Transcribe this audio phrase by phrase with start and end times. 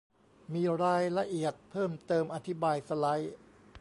[0.53, 3.33] มีรายละเอียดเพิ่มเติมอธิบายสไลด์